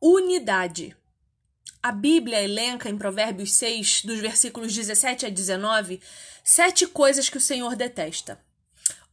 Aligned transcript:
unidade. 0.00 0.96
A 1.82 1.92
Bíblia 1.92 2.42
elenca 2.42 2.88
em 2.88 2.98
Provérbios 2.98 3.54
6, 3.54 4.02
dos 4.04 4.18
versículos 4.18 4.74
17 4.74 5.26
a 5.26 5.28
19, 5.28 6.00
sete 6.42 6.86
coisas 6.86 7.28
que 7.28 7.38
o 7.38 7.40
Senhor 7.40 7.76
detesta: 7.76 8.40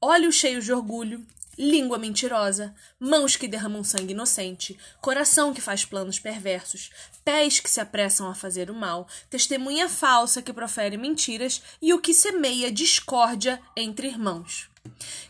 olhos 0.01 0.35
cheios 0.35 0.65
de 0.65 0.73
orgulho, 0.73 1.25
língua 1.57 1.97
mentirosa, 1.97 2.73
mãos 2.99 3.35
que 3.35 3.47
derramam 3.47 3.83
sangue 3.83 4.13
inocente, 4.13 4.77
coração 5.01 5.53
que 5.53 5.61
faz 5.61 5.85
planos 5.85 6.19
perversos, 6.19 6.91
pés 7.23 7.59
que 7.59 7.69
se 7.69 7.79
apressam 7.79 8.29
a 8.29 8.35
fazer 8.35 8.69
o 8.69 8.73
mal, 8.73 9.07
testemunha 9.29 9.87
falsa 9.87 10.41
que 10.41 10.53
profere 10.53 10.97
mentiras 10.97 11.61
e 11.81 11.93
o 11.93 11.99
que 11.99 12.13
semeia 12.13 12.71
discórdia 12.71 13.61
entre 13.75 14.07
irmãos. 14.07 14.69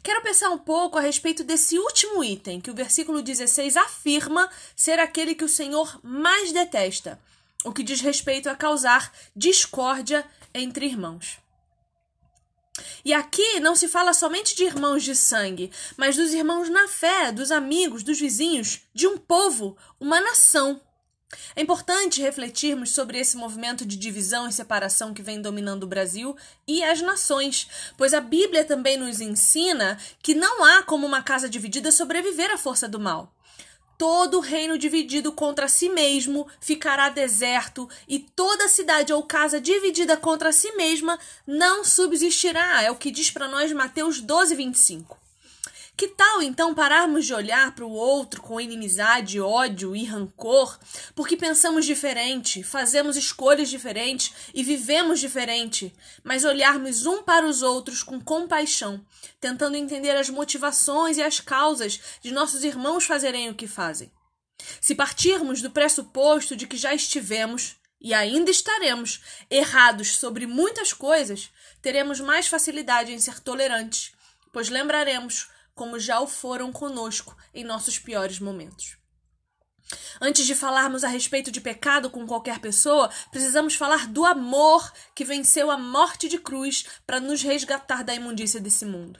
Quero 0.01 0.21
pensar 0.21 0.49
um 0.49 0.57
pouco 0.57 0.97
a 0.97 1.01
respeito 1.01 1.43
desse 1.43 1.77
último 1.77 2.23
item, 2.23 2.59
que 2.59 2.71
o 2.71 2.75
versículo 2.75 3.21
16 3.21 3.77
afirma 3.77 4.49
ser 4.75 4.99
aquele 4.99 5.35
que 5.35 5.43
o 5.43 5.49
Senhor 5.49 5.99
mais 6.03 6.51
detesta, 6.51 7.19
o 7.63 7.71
que 7.71 7.83
diz 7.83 8.01
respeito 8.01 8.49
a 8.49 8.55
causar 8.55 9.11
discórdia 9.35 10.25
entre 10.53 10.85
irmãos. 10.85 11.42
E 13.05 13.13
aqui 13.13 13.59
não 13.59 13.75
se 13.75 13.87
fala 13.87 14.13
somente 14.13 14.55
de 14.55 14.63
irmãos 14.63 15.03
de 15.03 15.15
sangue, 15.15 15.71
mas 15.97 16.15
dos 16.15 16.33
irmãos 16.33 16.69
na 16.69 16.87
fé, 16.87 17.31
dos 17.31 17.51
amigos, 17.51 18.01
dos 18.01 18.19
vizinhos, 18.19 18.81
de 18.93 19.07
um 19.07 19.17
povo, 19.17 19.77
uma 19.99 20.21
nação. 20.21 20.79
É 21.55 21.61
importante 21.61 22.21
refletirmos 22.21 22.91
sobre 22.91 23.19
esse 23.19 23.35
movimento 23.35 23.85
de 23.85 23.97
divisão 23.97 24.47
e 24.47 24.53
separação 24.53 25.13
que 25.13 25.21
vem 25.21 25.41
dominando 25.41 25.83
o 25.83 25.87
Brasil 25.87 26.35
e 26.67 26.83
as 26.83 27.01
nações, 27.01 27.67
pois 27.97 28.13
a 28.13 28.21
Bíblia 28.21 28.63
também 28.63 28.97
nos 28.97 29.19
ensina 29.19 29.97
que 30.21 30.33
não 30.33 30.63
há 30.63 30.83
como 30.83 31.05
uma 31.05 31.21
casa 31.23 31.49
dividida 31.49 31.91
sobreviver 31.91 32.51
à 32.51 32.57
força 32.57 32.87
do 32.87 32.99
mal. 32.99 33.33
Todo 34.03 34.41
reino 34.41 34.77
dividido 34.77 35.31
contra 35.31 35.69
si 35.69 35.87
mesmo 35.87 36.45
ficará 36.59 37.07
deserto, 37.07 37.87
e 38.05 38.19
toda 38.19 38.67
cidade 38.67 39.13
ou 39.13 39.23
casa 39.23 39.61
dividida 39.61 40.17
contra 40.17 40.51
si 40.51 40.73
mesma 40.73 41.17
não 41.47 41.85
subsistirá. 41.85 42.81
É 42.81 42.91
o 42.91 42.97
que 42.97 43.09
diz 43.09 43.31
para 43.31 43.47
nós 43.47 43.71
Mateus 43.71 44.19
12, 44.19 44.55
25. 44.55 45.22
Que 45.95 46.07
tal 46.07 46.41
então 46.41 46.73
pararmos 46.73 47.23
de 47.25 47.35
olhar 47.35 47.75
para 47.75 47.85
o 47.85 47.91
outro 47.91 48.41
com 48.41 48.59
inimizade, 48.59 49.39
ódio 49.39 49.95
e 49.95 50.03
rancor, 50.03 50.79
porque 51.13 51.37
pensamos 51.37 51.85
diferente, 51.85 52.63
fazemos 52.63 53.15
escolhas 53.15 53.69
diferentes 53.69 54.33
e 54.55 54.63
vivemos 54.63 55.19
diferente, 55.19 55.93
mas 56.23 56.45
olharmos 56.45 57.05
um 57.05 57.21
para 57.21 57.45
os 57.45 57.61
outros 57.61 58.01
com 58.01 58.19
compaixão, 58.19 59.05
tentando 59.39 59.77
entender 59.77 60.15
as 60.17 60.31
motivações 60.31 61.17
e 61.17 61.21
as 61.21 61.39
causas 61.39 61.99
de 62.21 62.31
nossos 62.31 62.63
irmãos 62.63 63.05
fazerem 63.05 63.51
o 63.51 63.55
que 63.55 63.67
fazem? 63.67 64.11
Se 64.81 64.95
partirmos 64.95 65.61
do 65.61 65.69
pressuposto 65.69 66.55
de 66.55 66.65
que 66.65 66.77
já 66.77 66.93
estivemos 66.95 67.75
e 68.01 68.15
ainda 68.15 68.49
estaremos 68.49 69.21
errados 69.47 70.15
sobre 70.15 70.47
muitas 70.47 70.91
coisas, 70.91 71.51
teremos 71.83 72.19
mais 72.19 72.47
facilidade 72.47 73.11
em 73.11 73.19
ser 73.19 73.39
tolerantes, 73.39 74.11
pois 74.51 74.69
lembraremos 74.69 75.53
como 75.73 75.99
já 75.99 76.19
o 76.19 76.27
foram 76.27 76.71
conosco 76.71 77.35
em 77.53 77.63
nossos 77.63 77.97
piores 77.99 78.39
momentos. 78.39 78.97
Antes 80.21 80.45
de 80.45 80.55
falarmos 80.55 81.03
a 81.03 81.07
respeito 81.07 81.51
de 81.51 81.61
pecado 81.61 82.09
com 82.09 82.25
qualquer 82.25 82.59
pessoa, 82.59 83.09
precisamos 83.31 83.75
falar 83.75 84.07
do 84.07 84.25
amor 84.25 84.91
que 85.13 85.25
venceu 85.25 85.69
a 85.69 85.77
morte 85.77 86.29
de 86.29 86.37
cruz 86.37 86.85
para 87.05 87.19
nos 87.19 87.41
resgatar 87.41 88.03
da 88.03 88.15
imundícia 88.15 88.59
desse 88.59 88.85
mundo. 88.85 89.19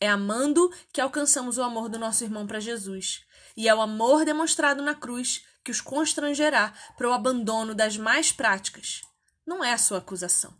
É 0.00 0.08
amando 0.08 0.70
que 0.92 1.00
alcançamos 1.00 1.58
o 1.58 1.62
amor 1.62 1.88
do 1.88 1.98
nosso 1.98 2.24
irmão 2.24 2.46
para 2.46 2.58
Jesus. 2.58 3.24
E 3.56 3.68
é 3.68 3.74
o 3.74 3.80
amor 3.80 4.24
demonstrado 4.24 4.82
na 4.82 4.94
cruz 4.94 5.44
que 5.62 5.70
os 5.70 5.80
constrangerá 5.80 6.72
para 6.96 7.08
o 7.08 7.12
abandono 7.12 7.74
das 7.74 7.96
mais 7.96 8.32
práticas. 8.32 9.02
Não 9.46 9.62
é 9.62 9.72
a 9.72 9.78
sua 9.78 9.98
acusação. 9.98 10.52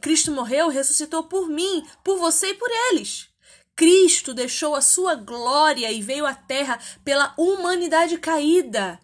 Cristo 0.00 0.32
morreu 0.32 0.70
e 0.70 0.74
ressuscitou 0.74 1.24
por 1.24 1.48
mim, 1.48 1.86
por 2.02 2.18
você 2.18 2.48
e 2.48 2.54
por 2.54 2.68
eles. 2.90 3.29
Cristo 3.80 4.34
deixou 4.34 4.74
a 4.74 4.82
sua 4.82 5.14
glória 5.14 5.90
e 5.90 6.02
veio 6.02 6.26
à 6.26 6.34
terra 6.34 6.78
pela 7.02 7.32
humanidade 7.38 8.18
caída. 8.18 9.00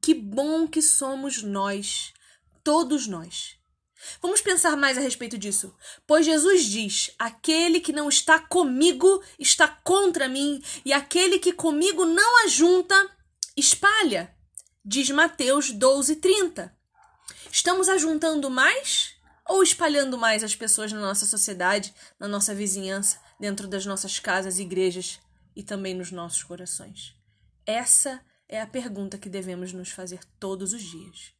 Que 0.00 0.12
bom 0.12 0.66
que 0.66 0.82
somos 0.82 1.44
nós, 1.44 2.12
todos 2.64 3.06
nós. 3.06 3.56
Vamos 4.20 4.40
pensar 4.40 4.76
mais 4.76 4.98
a 4.98 5.00
respeito 5.00 5.38
disso. 5.38 5.72
Pois 6.08 6.26
Jesus 6.26 6.64
diz: 6.64 7.12
Aquele 7.16 7.78
que 7.78 7.92
não 7.92 8.08
está 8.08 8.40
comigo 8.40 9.22
está 9.38 9.68
contra 9.68 10.28
mim, 10.28 10.60
e 10.84 10.92
aquele 10.92 11.38
que 11.38 11.52
comigo 11.52 12.04
não 12.04 12.46
ajunta, 12.46 13.08
espalha. 13.56 14.34
Diz 14.84 15.08
Mateus 15.08 15.70
12, 15.70 16.16
30. 16.16 16.76
Estamos 17.52 17.88
ajuntando 17.88 18.50
mais 18.50 19.05
ou 19.48 19.62
espalhando 19.62 20.18
mais 20.18 20.42
as 20.42 20.56
pessoas 20.56 20.92
na 20.92 21.00
nossa 21.00 21.26
sociedade, 21.26 21.94
na 22.18 22.26
nossa 22.26 22.54
vizinhança, 22.54 23.20
dentro 23.38 23.68
das 23.68 23.86
nossas 23.86 24.18
casas, 24.18 24.58
igrejas 24.58 25.20
e 25.54 25.62
também 25.62 25.94
nos 25.94 26.10
nossos 26.10 26.42
corações? 26.42 27.14
Essa 27.64 28.20
é 28.48 28.60
a 28.60 28.66
pergunta 28.66 29.18
que 29.18 29.28
devemos 29.28 29.72
nos 29.72 29.90
fazer 29.90 30.20
todos 30.38 30.72
os 30.72 30.82
dias. 30.82 31.35